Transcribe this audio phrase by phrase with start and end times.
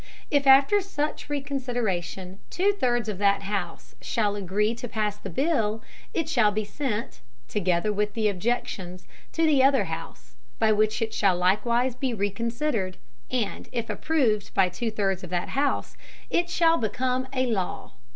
[0.31, 5.83] If after such Reconsideration two thirds of that House shall agree to pass the Bill,
[6.11, 11.13] it shall be sent, together with the Objections, to the other House, by which it
[11.13, 12.97] shall likewise be reconsidered,
[13.29, 15.95] and if approved by two thirds of that House,
[16.31, 17.91] it shall become a Law.